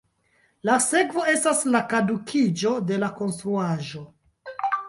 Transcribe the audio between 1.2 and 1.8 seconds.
estis